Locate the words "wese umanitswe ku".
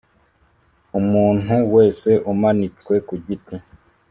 1.75-3.13